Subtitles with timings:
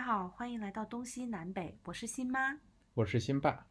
[0.00, 2.56] 家好，欢迎来到东西南北，我是新妈，
[2.94, 3.66] 我是新爸。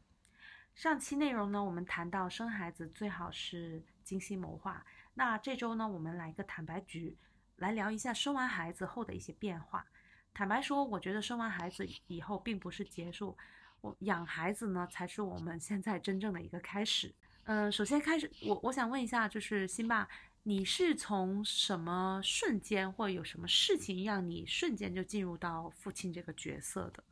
[0.76, 4.86] 上期内容呢，我们谈到生孩子最好是精心谋划。
[5.16, 7.18] 那这周呢，我们来个坦白局，
[7.56, 9.84] 来聊一下生完孩子后的一些变化。
[10.32, 13.36] 坦白说，我觉得生完孩子以后并不是结束，
[13.82, 17.12] 我养孩子呢才是我们现在真正的一个开始。
[17.46, 20.08] 嗯，首先开始，我我想问一下，就是新爸，
[20.50, 27.04] 你是从什么瞬间，或者有什么事情让你瞬间就进入到父亲这个角色的？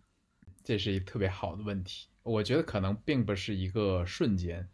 [0.63, 2.07] 这是一特别好的问题。
[2.23, 4.67] 我觉得可能并不是一个瞬间，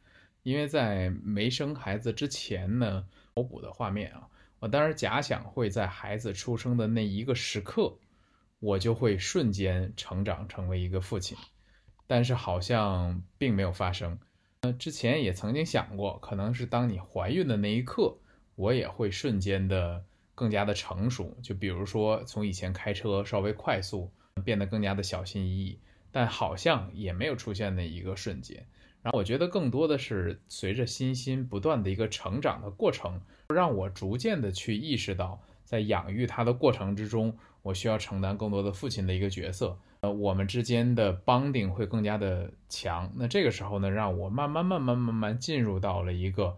[0.43, 3.05] 因为在没生孩子之前呢，
[3.35, 4.25] 脑补的画面啊，
[4.59, 7.93] 我当时假想会在孩子出生的那一个时刻。
[8.61, 11.37] 我就会瞬间成长成为一个父亲，
[12.07, 14.17] 但是好像并没有发生。
[14.61, 18.17] 呃，之前也曾经想过，可能是当你怀孕的那一刻，
[18.55, 20.03] 我也会瞬间的
[20.35, 21.35] 更加的成熟。
[21.41, 24.11] 就比如说，从以前开车稍微快速，
[24.43, 25.79] 变得更加的小心翼翼，
[26.11, 28.65] 但好像也没有出现那一个瞬间。
[29.01, 33.19] 然后我觉得更多的是随着欣欣不断的一个成长的过程，
[33.53, 37.37] 让我逐渐的去意识到，在养育他的过程之中。
[37.63, 43.09] 我需要承担更多的父亲的一个角色，呃，我们之间的 bonding 会更加的强。
[43.15, 46.57] 那这个时候呢，让我慢慢慢慢慢慢进入到了一个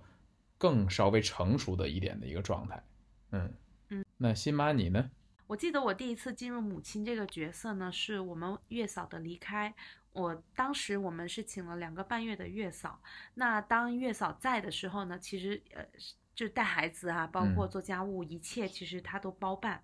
[0.58, 2.84] 更稍微成熟的一点的一个状态。
[3.32, 3.54] 嗯
[3.90, 5.10] 嗯，那新妈你呢？
[5.48, 9.74] 我记得我第一次进入母亲这个角色呢，是我们月嫂的离开。
[10.12, 13.02] 我当时我们是请了两个半月的月嫂。
[13.34, 15.86] 那当月嫂在的时候呢，其实呃，
[16.34, 19.84] 就带孩子啊，包括做家务，一切其实她都包办。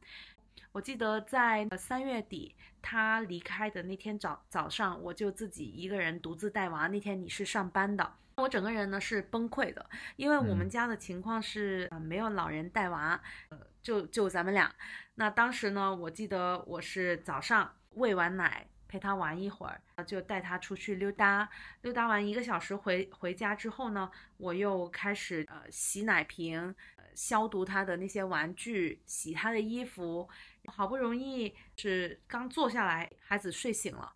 [0.74, 6.88] 我记得在三月底他离开的那天早早上，我就自己一个人独自带娃。
[6.88, 13.20] 那天你是上班的，我整个人呢是崩溃的，因为我们家的情况是呃没有老人带娃，
[13.50, 14.74] 呃，就就咱们俩。
[15.16, 21.50] 那当时呢，我记得我是早上喂完奶，陪他玩一会儿，就带他出去溜达，
[21.82, 26.74] 溜达完一个小时回回家之后呢，我又开始呃洗奶瓶，
[27.16, 30.28] 消毒他的那些玩具，洗他的衣服。
[30.66, 34.14] 好不容易是刚坐下来，孩子睡醒了，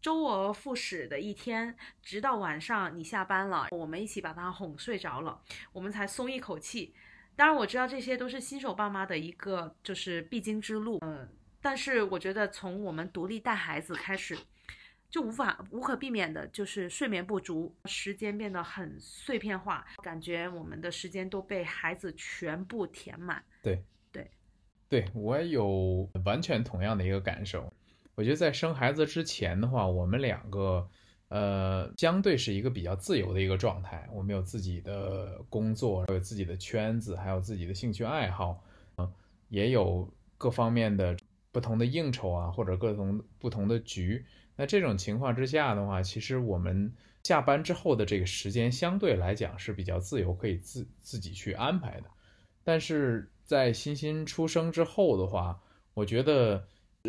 [0.00, 5.42] 周而复始的一天，直到晚上你下班了，我们一起把他哄睡着了，
[5.72, 6.94] 我们才松一口气。
[7.34, 11.28] 当然我知道这些都是新手爸妈的一个就是必经之路，嗯，
[11.60, 14.38] 但是我觉得从我们独立带孩子开始，
[15.10, 23.42] 就无法无可避免的就是睡眠不足，时间变得很碎片化，感觉我们的时间都被孩子全部填满。
[23.62, 23.82] 对。
[24.10, 24.26] 对
[24.88, 27.70] 对我有完全同样的一个感受，
[28.14, 30.88] 我觉得在生孩子之前的话，我们两个，
[31.28, 34.08] 呃，相对是一个比较自由的一个状态。
[34.10, 38.64] 我们有自己的工作，有自己的圈子，还有自己的兴趣爱好，
[38.96, 39.12] 嗯，
[39.50, 41.14] 也有各方面的
[41.52, 44.24] 不同的应酬啊，或者各种不同的局。
[44.58, 46.92] 那这种情况之下的话，其实我们
[47.22, 52.10] 下班之后的这个时间相对来讲是比较自由，可以自自己去安排的。
[52.64, 55.60] 但是在欣欣出生之后的话，
[55.94, 56.66] 我觉得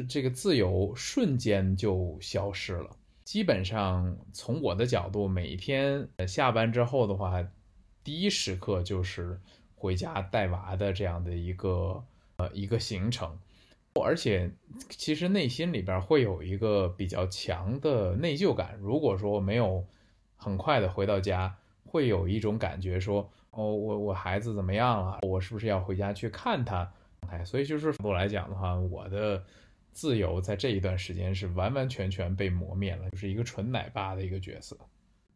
[0.08, 2.96] 这个自由瞬间就消失了。
[3.24, 7.44] 基本上从我的角度，每天下班之后的话，
[8.04, 9.40] 第一时刻就是
[9.76, 12.04] 回家带娃的这样的一个
[12.38, 13.40] 呃一个行程。
[13.94, 14.52] 而且
[14.90, 18.78] 其实内心里边会有一个比较强的内疚感。
[18.80, 19.86] 如果说没有
[20.36, 21.56] 很快的回到家，
[21.86, 23.30] 会有一种感觉说。
[23.52, 25.20] 哦，我我孩子怎么样了？
[25.24, 26.90] 我是不是要回家去看他？
[27.32, 29.44] 哎，所以就是我来讲的话，我的
[29.92, 34.78] 自由在这一段时间是完完全全被磨灭了，就是一个纯奶爸的一个角色。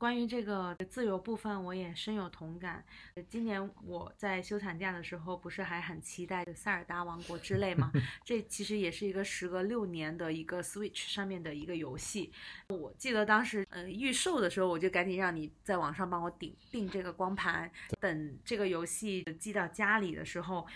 [0.03, 2.83] 关于这个自由部分，我也深有同感。
[3.29, 7.89] 今年我在休产假的时候，不是还很期待《塞尔达王国》之类吗？
[8.25, 12.33] 这其实也是一个时隔六年的一个 Switch 上面的一个游戏。
[12.67, 17.71] 我记得当时，呃，预售的时候，我就赶紧让你在网上帮我订订这个光盘，
[18.01, 20.67] 等这个游戏寄到家里的时候。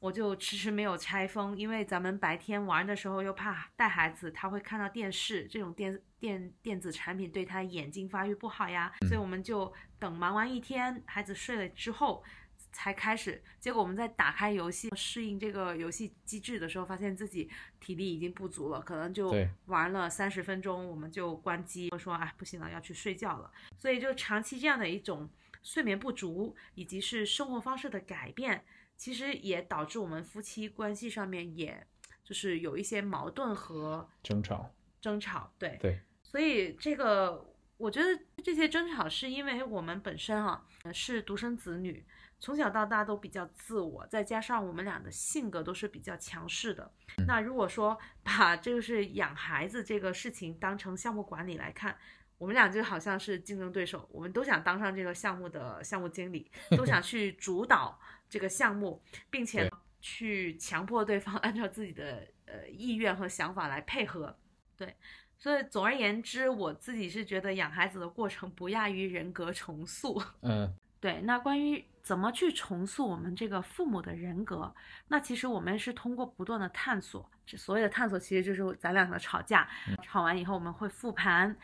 [0.00, 12.22] 我就迟迟没有拆封，因为咱们白天玩的时候又怕带孩子，他会看到电视这种电电电子产品对他眼睛发育不好呀，所以我们就等忙完一天，孩子睡了之后
[12.70, 13.42] 才开始。
[13.58, 17.50] 结果我们在打开游戏适应这个游戏机制的时候，发现自己
[17.80, 19.34] 体力已经不足了，可能就
[19.66, 23.50] 玩了三十分钟，我们就关机，我说哎不行了，要去睡觉了。
[23.76, 25.28] 所以就长期这样的一种
[25.64, 28.64] 睡眠不足，以及是生活方式的改变。
[28.98, 31.86] 其实也导致我们夫妻关系上面，也
[32.22, 34.70] 就是有一些矛盾和争吵。
[35.00, 36.00] 争吵，对对。
[36.22, 38.08] 所以这个，我觉得
[38.44, 42.04] 这些争吵是因为我们本身啊是独生子女，
[42.40, 46.90] 从小到大都比较自我，再加上我们俩的性格都是比较强势的。
[47.26, 51.96] 那如果说把这个是养孩子这个事情当成项目管理来看，
[52.36, 57.98] 我们俩就好像是竞争对手，我们都想当上这个项目的项目经理，都想去主导
[58.28, 59.70] 这个项目，并且
[60.00, 64.36] 去强迫对方 按照自己的呃意愿和想法来配合。
[64.76, 64.94] 对，
[65.38, 70.22] 所以总而言之，我自己是觉得养孩子的过程不亚于人格重塑。
[70.42, 71.20] 嗯，对。
[71.22, 74.74] 那关于怎么去重塑我们这个父母的人格，
[75.08, 79.68] 那其实我们是通过不断的探索，这所谓的探索其实就是咱俩的吵架，
[80.02, 81.56] 吵完以后我们会复盘。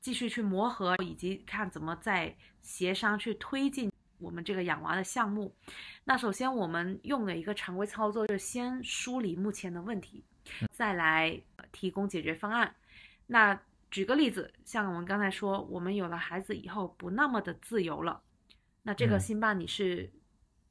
[0.00, 3.88] 继续去磨合，以及看怎么在协商去推进
[4.22, 5.52] 我们这个养娃的项目。
[6.04, 10.24] 那首先我们用的一个常规操作，就是先梳理目前的问题，
[10.70, 11.38] 再来
[11.72, 12.74] 提供解决方案。
[13.26, 13.60] 那
[13.90, 18.22] 举个例子，像我们刚才说，我们有了孩子以后不那么的自由了，
[18.82, 20.10] 那这个新爸你是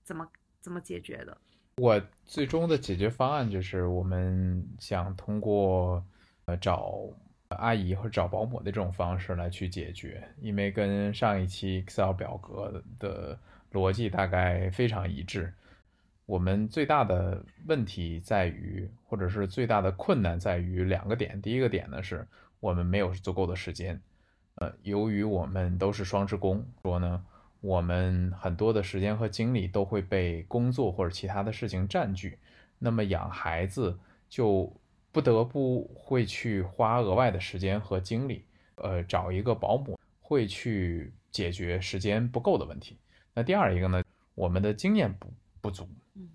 [0.04, 0.28] 怎么
[0.60, 1.38] 怎么解决的？
[1.78, 6.04] 我最终的解决方案就是我们想通过
[6.46, 7.06] 呃找。
[7.56, 13.38] 阿姨或者找保姆的这种方式来去解决，因为跟上一期 Excel 表格的
[13.72, 15.54] 逻辑大概非常一致。
[16.26, 21.42] 我们最大的问题在于，或者是最大的困难在于两个点。
[21.42, 22.28] 第一个点呢，是
[22.60, 24.00] 我们没有足够的时间。
[24.56, 27.24] 呃，由于我们都是双职工，说呢，
[27.60, 32.38] 我们很多的时间和精力都会被工作或者其他的事情占据，
[32.80, 33.98] 那么养孩子
[34.30, 34.72] 就。
[35.12, 42.98] 不得不会去花额外的时间和精力，呃，找一个保姆会去解决时间不够的问题。
[43.34, 44.02] 那第二一个呢，
[44.36, 45.28] 我们的经验不
[45.60, 45.86] 不足，
[46.16, 46.30] 嗯，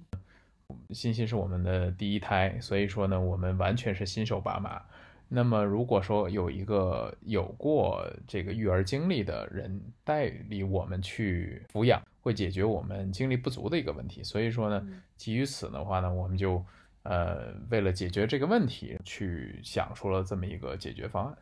[0.91, 4.83] 欣欣是我们的第一胎，所以说呢，我们完全是新手爸妈。
[5.29, 14.23] 那么如果说有一个有过这个育儿经历的人代理我们去抚养，会解决我们精力不足的一个问题。
[14.23, 14.87] 所以说呢，
[15.17, 16.63] 基于此的话呢，我们就。
[17.09, 21.39] 呃，为了解决这个问题，去想出了这么一个解决方案。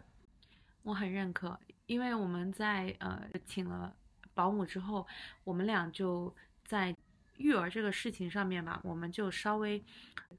[0.83, 3.91] 我很认可，因为我们在呃请了
[4.35, 5.07] 保姆之后，
[5.43, 6.35] 我们俩就
[6.67, 6.95] 在
[7.39, 9.83] 育儿这个事情上面吧，我们就稍微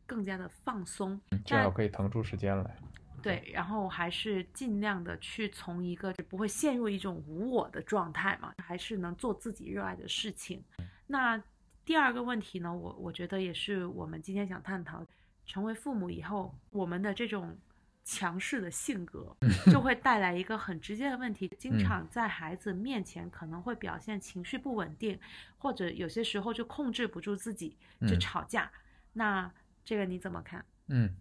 [0.05, 2.77] 更加的放松，至少可以腾出时间来。
[3.23, 10.63] 对，然后还是尽量的去从一个不会陷入一种无我的状态嘛，还是能做自己热爱的事情。
[11.07, 11.41] 那。
[11.85, 15.05] 第二个问题呢，我我觉得也是我们今天想探讨，
[15.45, 17.55] 成为父母以后，我们的这种
[18.03, 19.35] 强势的性格
[19.71, 25.19] 就会带来一个很直接的问题，经常在孩子面前可能会表现情绪不稳定，
[25.59, 27.77] 或者有些时候就控制不住自己，
[28.07, 28.71] 就吵架。
[29.13, 29.51] 那
[29.83, 30.65] 这个你怎么看？
[30.87, 31.15] 嗯，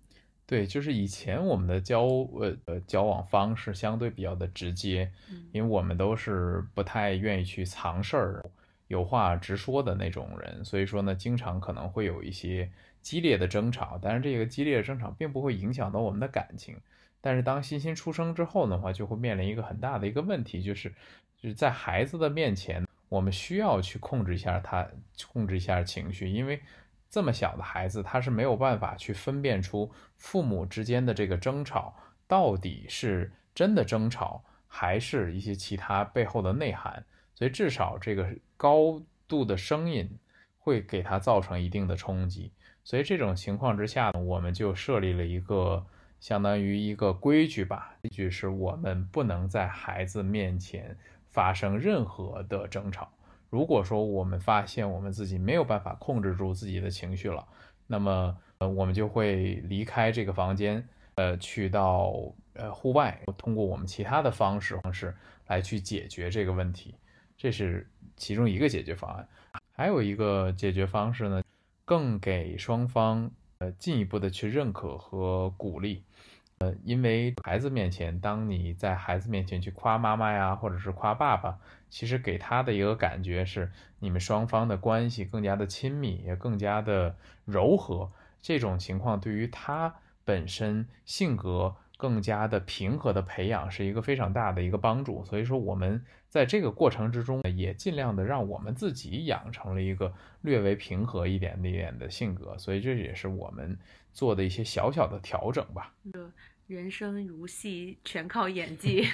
[0.47, 5.13] 对，就是以前我们的交呃呃交往方式相对比较的直接，
[5.53, 8.45] 因为我们都是不太愿意去藏事儿。
[8.89, 12.71] 有话直说的那种人，所以说呢，经常可能会有一些
[13.01, 16.77] 激烈的争吵，但是这个激烈的争吵并不会影响到我们的感情。
[17.21, 20.91] 但是当欣欣出生之后的话，就会面临一个很大的一个问题，就是
[21.41, 24.87] 就是在孩子的面前，我们需要去控制一下他，
[25.33, 26.61] 控制一下情绪，因为
[27.09, 31.95] 这么小的孩子他是没有办法去分辨出父母之间的这个争吵
[32.27, 37.03] 到底是真的争吵，还是一些其他背后的内涵。
[37.35, 40.19] 所以至少这个高度的声音
[40.59, 42.53] 会给他造成一定的冲击。
[42.83, 45.85] 所以这种情况之下呢，我们就设立了一个
[46.21, 50.97] 相当于一个规矩吧，规矩是我们不能在孩子面前
[51.31, 53.11] 发生任何的争吵。
[53.51, 57.47] 如果说我们发现我们自己没有办法控制住自己的情绪了，
[57.87, 62.13] 那么呃我们就会离开这个房间，呃去到
[62.55, 65.15] 呃户外，通过我们其他的方式方式
[65.47, 66.97] 来去解决这个问题。
[67.37, 69.29] 这是其中一个解决方案，
[69.75, 71.43] 还有一个解决方式呢，
[71.85, 76.03] 更给双方呃进一步的去认可和鼓励，
[76.59, 81.59] 呃，因为孩子面前，当你在孩子面前去夸妈妈呀，或者是夸爸爸，
[81.91, 88.11] 其实给他的一个感觉是你们双方的关系更加的亲密，也更加的柔和。
[88.41, 89.95] 这种情况对于他
[90.25, 95.25] 本身性格更加的平和的培养是一个非常大的一个帮助。
[95.25, 96.05] 所以说我们。
[96.35, 103.79] 在这个过程之中，也尽量的让我们自己养成了一个略微平和一点、一点的性格，所以这也是我们
[104.13, 105.95] 做的一些小小的调整吧。
[106.67, 109.07] 人生如戏，全靠演技。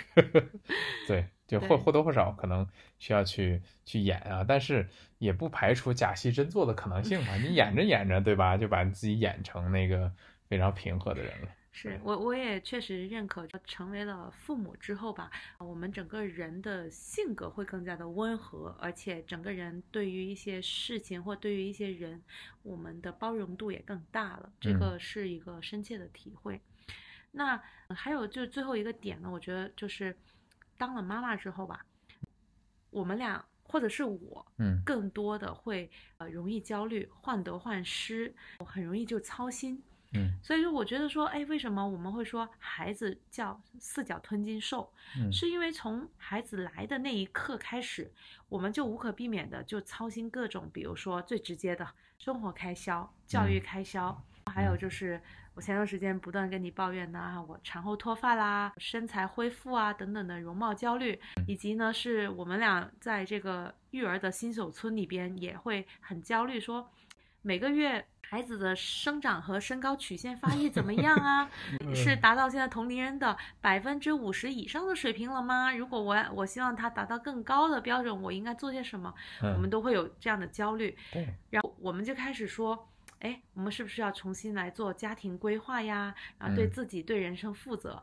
[1.06, 2.66] 对，就或或多或少可能
[2.98, 7.36] 需要去去演啊，但是也不排除假戏真做的可能性嘛。
[7.36, 10.10] 你演着演着，对吧，就把自己演成那个
[10.48, 11.48] 非常平和的人了。
[11.72, 22.20] 是我，我也确实认可，成为了父母之后吧，我们整个人的性格会更加的温和，而且整个人对于一些事情或对于一些人，
[22.62, 24.52] 我们的包容度也更大了。
[24.60, 26.60] 这个是一个深切的体会。
[27.30, 27.56] 那
[27.90, 30.14] 还有就是最后一个点呢，我觉得就是
[30.76, 31.86] 当了妈妈之后吧，
[32.90, 39.80] 我们俩或者是我，嗯，更多的会呃容易焦虑，患得患失，我很容易就操心。
[40.12, 44.92] 嗯，所以说我觉得说，哎，为什么我们会说孩子叫四脚吞金兽？
[45.16, 48.12] 嗯，是因为从孩子来的那一刻开始，
[48.48, 51.86] 我们就无可避免的就操心各种，比如说最直接的
[52.18, 55.22] 生活开销、教育开销，还有就是
[55.54, 66.90] 我前段时间不断跟你抱怨的，我产后脱发啦、身材恢复啊等等的容貌焦虑，以及呢是我们俩在这个育儿的新手村里边也会很焦虑，说
[67.42, 68.04] 每个月。
[68.30, 71.50] 孩子的生长和身高曲线发育怎么样啊？
[71.92, 75.74] 是达到现在同龄人的百分之五十以上的水平了吗？
[75.74, 79.12] 如果我我希望他达到更高的标准，我应该做些什么？
[79.42, 80.96] 我们都会有这样的焦虑。
[81.10, 86.14] 对，然后我们就开始说，哎，我们是不是要重新来做家庭规划呀？
[86.38, 88.00] 然后对自己、对人生负责。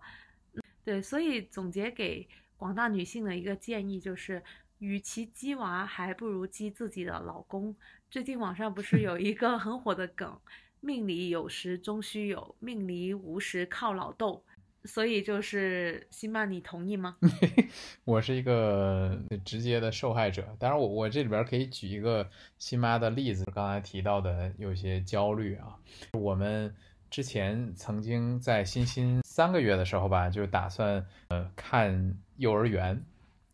[0.84, 4.44] 对，所以总结给广大女性的一个建议就是。
[4.80, 7.76] 与其鸡娃，还不如鸡自己的老公。
[8.10, 10.40] 最近网上不是有 一个很火的梗
[10.80, 14.44] ，“命里有时终须有，命里无时靠老豆”。
[14.86, 17.18] 所以就是辛巴，你同意吗？
[18.06, 20.56] 我是一个直接的受害者。
[20.58, 25.76] 当然，我我这里边可以举一个辛妈的例子，刚才提到的有些焦虑啊。
[26.14, 26.74] 我们
[27.10, 33.04] 之前曾经在欣欣三个月的时候吧，就打算呃看幼儿园。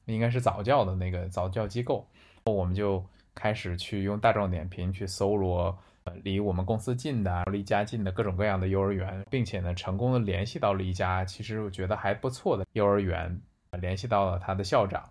[0.05, 2.07] 应该是早教的那个早教机构，
[2.45, 3.03] 我们就
[3.35, 13.41] 开始去用大众点评去搜罗，呃，离我们公司近的、离家近的各种各样的幼儿园，并且呢，成功的联系到了一家其实我觉得还不错的幼儿园，
[13.79, 15.03] 联系到了他的校长，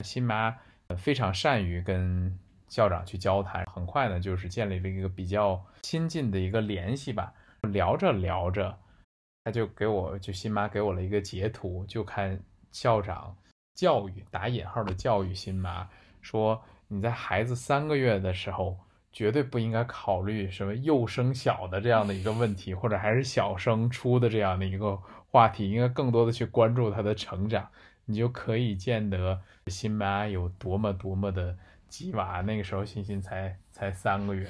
[0.00, 0.56] 新妈
[0.96, 2.36] 非常善于跟
[2.68, 7.32] 校长去交谈，很快呢，就是建立了一个比较亲近的一个联系吧。
[7.62, 8.78] 聊着聊着，
[9.44, 12.40] 他就给我就新妈给我了一个截图，就看
[12.72, 13.36] 校长。
[13.80, 15.88] 教育打引号的教育新妈
[16.20, 18.78] 说：“你在孩子三个月的时候，
[19.10, 27.66] 绝对不应该考虑什么幼升小的这样的一个问题，或者还是小升初的这样的一个话题，应该更多的去关注他的成长。
[28.04, 31.56] 你就可以见得新妈有多么多么的
[31.88, 32.42] 鸡娃。
[32.42, 34.46] 那个时候，欣欣才才三个月。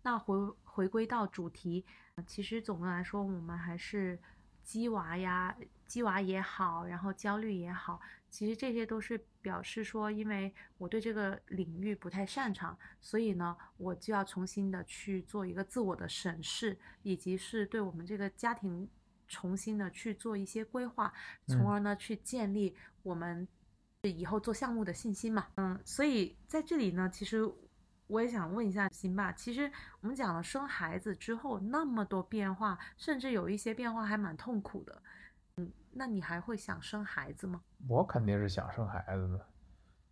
[0.00, 1.84] 那回回归到主题，
[2.24, 4.16] 其实总的来说，我们还是
[4.62, 5.56] 鸡娃呀，
[5.88, 8.00] 鸡娃也好，然后焦虑也好。”
[8.34, 18.88] 其实这些都是表示说，因为我对这个领域不太擅长，所以呢，我就要重新的去做一个自我的审视，以及是对我们这个家庭
[19.28, 21.12] 重新的去做一些规划，
[21.46, 22.74] 从而呢去建立
[23.04, 23.46] 我们
[24.02, 25.46] 以后做项目的信心嘛。
[25.54, 27.48] 嗯，所以在这里呢，其实
[28.08, 35.00] 我也想问一下辛爸，其实我们讲了生孩子之后那么多变化，甚至有一些变化还蛮痛苦的。
[35.94, 37.60] 嗯，那你还会想生孩子吗？
[37.88, 39.46] 我肯定是想生孩子的，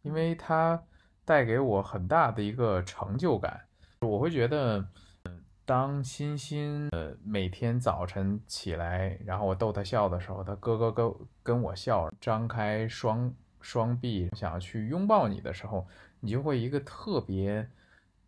[0.02, 0.82] 因为他
[1.24, 3.60] 带给我很大的一个成就感。
[4.00, 4.78] 我会觉得，
[5.24, 15.86] 嗯当欣欣呃每天早晨起来，然后我逗他笑的时候，他咯咯咯跟我笑，张开双双臂想要去拥抱你的时候，
[16.20, 17.68] 你就会一个特别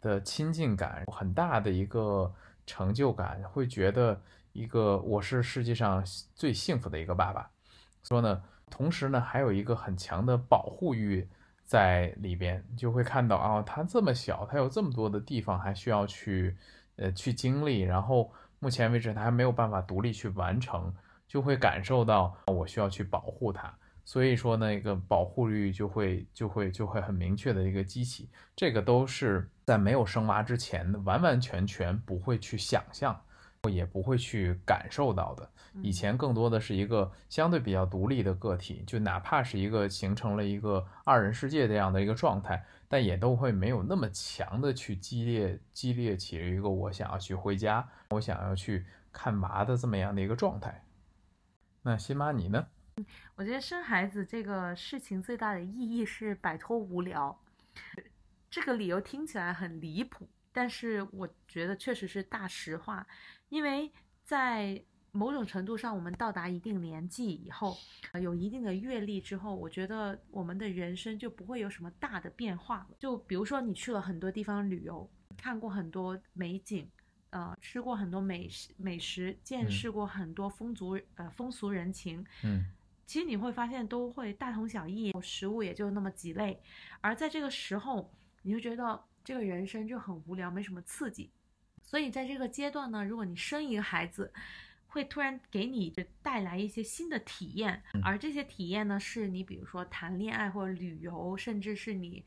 [0.01, 2.33] 的亲近感，很大的一个
[2.67, 4.21] 成就感，会觉得。
[4.55, 7.51] 一个我是世界上最幸福的一个爸爸，
[8.05, 11.29] 说呢，同时呢还有一个很强的保护欲
[11.65, 16.57] 在里边，就会看到啊，他这么小，他有这么多的地方还需要去
[16.95, 20.95] 呃去经历，然后目前为止他还没有办法独立去完成，
[21.27, 33.21] 就会感受到我需要去保护他，所以说那个保护欲就会就会就会很明确的一个激起，这个都是在没有生娃之前完完全全不会去想象。
[33.69, 35.51] 也不会去感受到的。
[35.83, 50.85] 以前更多的是一个相对比较独立的个体，就哪怕是一个形成了一个二人世界这样的一个状态，但也都会没有那么强的去激烈激烈起一个我想要去回家，我想要去看娃的这么样的一个状态。
[51.83, 52.67] 那新妈你呢？
[53.35, 57.37] 我觉得生孩子这个事情最大的意义是摆脱无聊。
[58.49, 63.05] 这个理由听起来很离谱，但是我觉得确实是大实话。
[63.49, 63.91] 因为
[64.23, 64.83] 在
[65.13, 67.77] 某种程度上，我们到达一定年纪以后，
[68.21, 72.97] 有一定的阅历之后，我觉得我们的人生就不会有什么大的变化了。
[72.99, 76.89] 就比如说，你去了很多地方旅游，看过很多美景，
[77.31, 82.65] 呃吃过很多美食美食，见识过很多风俗呃风俗人情，嗯
[83.07, 86.59] 其实你会发现都会大同小异，食物也就那么几类，
[87.01, 88.11] 而在这个时候，
[88.43, 91.31] 你就觉得这个人生就很无聊，没什么刺激。
[91.85, 94.33] 所以在这个阶段呢，如果你生一个孩子，
[94.87, 102.25] 会突然给你带来一些新的体验，而这些体验呢，是你比如说谈恋爱或者旅游，甚至是你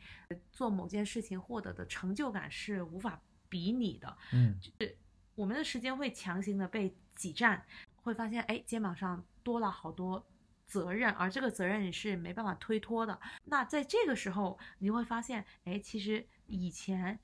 [0.52, 4.18] 做某件事情获得的成就感是无法比拟的。
[4.34, 4.98] 嗯就是
[5.36, 10.26] 我们的时间会强行的被挤占，会发现哎，肩膀上多了好多
[10.66, 13.18] 责任，而这个责任你是没办法推脱的。
[13.46, 17.18] 那在这个时候，你会发现，哎，其实以前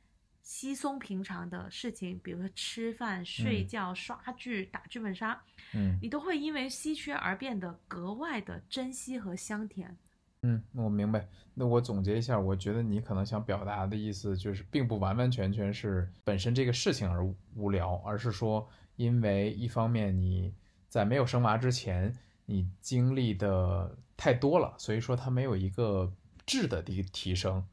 [0.44, 5.42] 稀松平常的事情，比如说吃饭、睡觉、刷剧、打剧本杀，
[5.74, 9.98] 嗯你都会因为稀缺而变得格外的珍惜和香甜。
[10.42, 11.26] 嗯，我明白。
[11.54, 20.54] 那我总结一下，我觉得你可能想表达的意思就是，并不完完全全是本身这个事情而无聊，而是说，因为一方面你
[20.90, 22.14] 在没有生娃之前，
[22.46, 26.12] 你经历的太多了，所以说它没有一个
[26.46, 27.66] 质的提提升。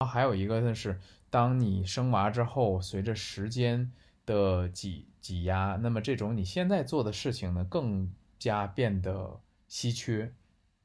[0.00, 0.98] 还有一个呢是，
[1.34, 3.90] 当你生娃之后，随着时间
[4.24, 10.32] 的挤挤压，那么这种你现在做的事情呢，更加变得稀缺。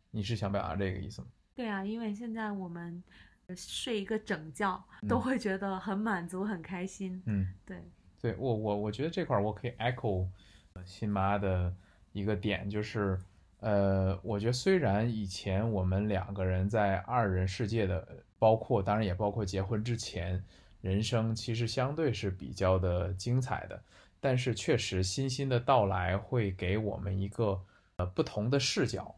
[0.09, 1.27] 你是想表达这个意思吗？
[1.53, 3.03] 对啊，因为现在我们
[3.45, 7.21] 呃睡一个整觉都会觉得很满足、很开心。
[7.27, 7.53] 嗯。
[7.63, 7.77] 对，
[8.19, 10.27] 对我我我觉得这块儿我可以 echo
[10.73, 11.71] 呃新妈的
[12.11, 13.19] 一个点，就是
[13.59, 20.43] 呃，我觉得虽然以前我们两个人在二人世界的，包括当然也包括结婚之前，
[20.81, 23.83] 人生其实相对是比较的精彩的，
[24.19, 27.61] 但是确实欣欣的到来会给我们一个
[27.97, 29.13] 呃不同的视角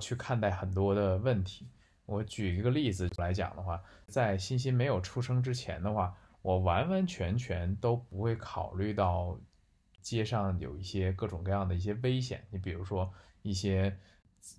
[0.00, 1.66] 去看待很多的问题。
[2.04, 9.38] 我举一个例子来讲的话，在欣欣没有出生之前的话，我完完全全都不会考虑到
[10.00, 12.42] 街上有一些各种各样的一些危险。
[12.50, 13.12] 你比如说
[13.42, 13.94] 一些
[14.40, 14.56] 自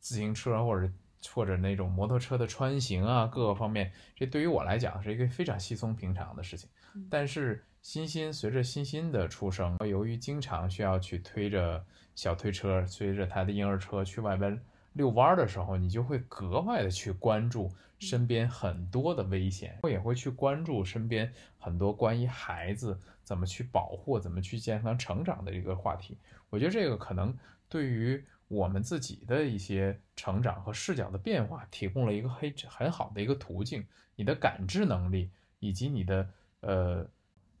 [0.00, 0.90] 自行车或者
[1.34, 6.68] 或者那种摩托车的穿行啊，各个方面，这对于我来讲是一个非常稀松平常的事情。
[7.08, 14.60] 但是欣欣随着欣欣的出生，由于经常需要去推着小推车，推着他的婴儿车去外边
[14.94, 26.18] 遛弯儿的时候，你就会格外的去关注身边很多的危险，我也会去关注身边很多关于孩子怎么去保护、怎么去健康成长的一个话题。
[26.48, 27.36] 我觉得这个可能
[27.68, 33.86] 对于我们自己的一些成长和视角的变化，提供了一个很很好的一个途径。
[34.16, 36.28] 你的感知能力以及你的
[36.62, 37.08] 呃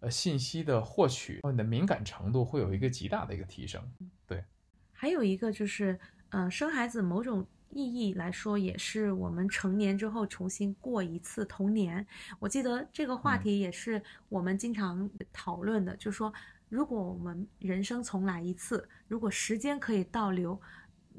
[0.00, 3.80] 呃信息的获取，你的敏感程度会有一个极大的一个提升。
[4.26, 4.44] 对，
[4.92, 5.96] 还有一个就是，
[6.30, 12.04] 呃，生孩子某种意义来说，也是我们成年之后重新过一次童年。
[12.40, 16.32] 我记得这个话题也是我们经常讨论的，就是说，
[16.68, 20.60] 如果我们人生重来一次，如果时间可以倒流，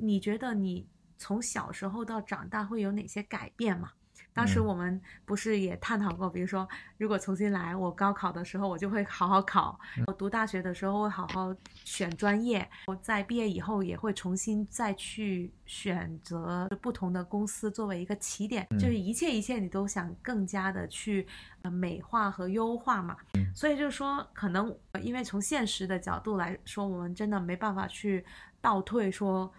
[0.01, 0.87] 你觉得你
[1.17, 3.91] 从小时候到长大会有哪些改变吗？
[4.33, 6.65] 当时嗯我们不是也探讨过，比如说，
[6.97, 21.27] 如果重新来，我高考的时候我就会好好考，我读大学的时候会好好选专业，我在毕业以后也会重新再去选择不同的公司作为一个起点，就是一切一切你都想更加的去
[21.63, 23.17] 呃美化和优化嘛。
[23.53, 28.23] 所以就是说，可能呃因为从现实的角度来说，我们真的没办法去
[28.61, 29.51] 倒退说。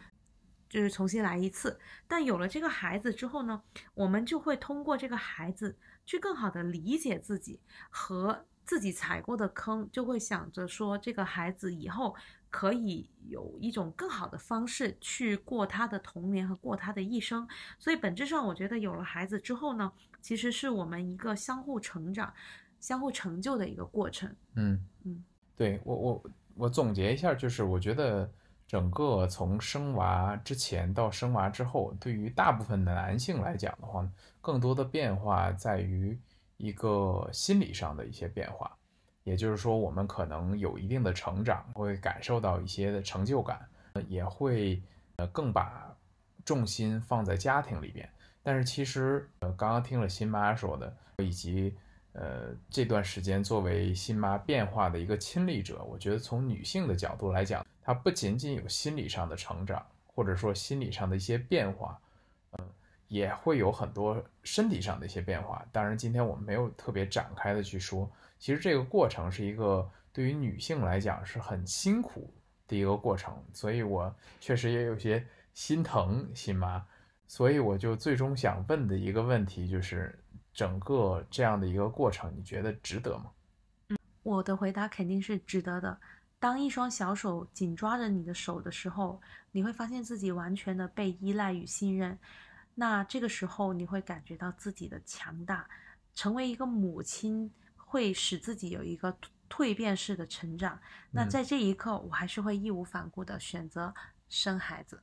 [0.72, 12.16] 就是重新来一次，但有了这个孩子之后呢，我们就会通过这个孩子去更好的理解自己和自己踩过的坑，就会想着说这个孩子以后
[12.48, 17.46] 可以有一种更好的方式去过他的童年和过他的一生。
[17.78, 22.32] 所以本质上，我觉得有了孩子之后呢，其实是我们一个相互成长、
[22.80, 24.34] 相互成就的一个过程。
[24.54, 25.22] 嗯嗯，
[25.54, 28.32] 对我我我总结一下，就是我觉得
[28.72, 34.08] 整个从生娃之前到生娃之后，对于大部分的男性来讲的话，
[34.40, 36.18] 更多的变化在于
[36.56, 38.74] 一个心理上的一些变化，
[39.24, 43.60] 也就是说，我们可能有一定的成长，会感受到一些的成就感，
[44.08, 44.82] 也会
[45.16, 45.94] 呃更把
[46.42, 48.08] 重心放在家庭里边。
[48.42, 51.76] 但是其实呃，刚刚听了新妈说的，以及
[52.12, 61.98] 呃这段时间作为新妈变化的一个亲历者，我觉得从女性的角度来讲，她不仅仅有心理上的成长，或者说心理上的一些变化，
[62.58, 62.68] 嗯、
[63.08, 65.64] 也会有很多身体上的一些变化。
[65.72, 72.32] 当然，今天我们没有特别展开的去说，其实这个过程是一个对于女性来讲是很辛苦
[72.68, 76.84] 的一个过程，所以我确实也有些心疼新妈。
[77.26, 80.21] 所以我就最终想问的一个问题就是，
[80.52, 83.30] 整个这样的一个过程，你觉得值得吗？
[83.88, 85.98] 嗯我的回答肯定是值得的。
[86.38, 92.18] 当一双小手紧抓着你的手的时候，你会发现自己完全的被依赖与信任。
[92.74, 95.68] 那这个时候，你会感觉到自己的强大。
[96.14, 99.16] 成为一个母亲，会使自己有一个
[99.48, 100.78] 蜕变式的成长。
[101.10, 103.92] 那在这一刻，我还是会义无反顾的选择
[104.28, 105.02] 生孩子。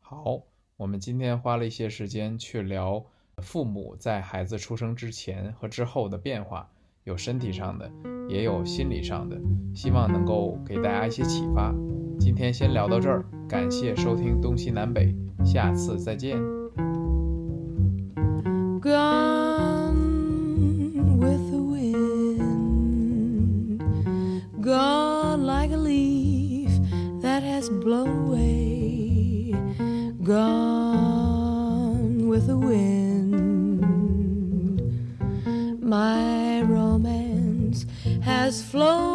[0.00, 0.42] 好，
[0.76, 3.04] 我们今天花了一些时间去聊
[3.40, 6.68] 父母在孩子出生之前和之后的变化。
[7.04, 7.90] 有身体上的，
[8.28, 9.40] 也有心理上的，
[9.74, 11.74] 希望能够给大家一些启发。
[12.20, 16.36] 今天先聊到这儿，感谢收听东西南北，下次再见。
[27.58, 29.52] has flown away.
[35.88, 37.86] my romance
[38.22, 39.07] has flown.